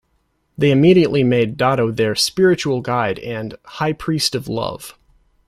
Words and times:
They 0.57 0.71
immediately 0.71 1.23
made 1.23 1.57
Dado 1.57 1.91
their 1.91 2.15
"spiritual 2.15 2.81
guide" 2.81 3.19
and 3.19 3.53
"high 3.65 3.93
priest 3.93 4.33
of 4.33 4.47
love". 4.47 4.97